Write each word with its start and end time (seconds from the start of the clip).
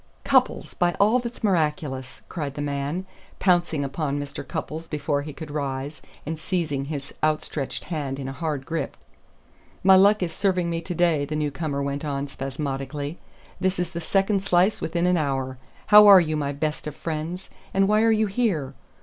"Cupples, 0.23 0.73
by 0.73 0.93
all 0.99 1.19
that's 1.19 1.43
miraculous!" 1.43 2.23
cried 2.27 2.55
the 2.55 2.61
man, 2.63 3.05
pouncing 3.37 3.83
upon 3.83 4.19
Mr. 4.19 4.41
Cupples 4.43 4.87
before 4.87 5.21
he 5.21 5.31
could 5.31 5.51
rise, 5.51 6.01
and 6.25 6.39
seizing 6.39 6.85
his 6.85 7.13
outstretched 7.23 7.83
hand 7.83 8.17
in 8.17 8.27
a 8.27 8.31
hard 8.33 8.65
grip. 8.65 8.97
"My 9.83 9.95
luck 9.95 10.23
is 10.23 10.33
serving 10.33 10.71
me 10.71 10.81
to 10.81 10.95
day," 10.95 11.23
the 11.25 11.35
newcomer 11.35 11.83
went 11.83 12.03
on 12.03 12.27
spasmodically. 12.27 13.19
"This 13.59 13.77
is 13.77 13.91
the 13.91 14.01
second 14.01 14.41
slice 14.41 14.81
within 14.81 15.05
an 15.05 15.17
hour. 15.17 15.59
How 15.85 16.07
are 16.07 16.19
you, 16.19 16.35
my 16.35 16.51
best 16.51 16.87
of 16.87 16.95
friends? 16.95 17.51
And 17.71 17.87
why 17.87 18.01
are 18.01 18.09
you 18.11 18.25
here? 18.25 18.73